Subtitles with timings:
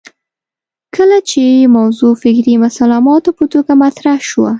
[0.95, 1.43] کله چې
[1.77, 4.49] موضوع فکري مسلماتو په توګه مطرح شوه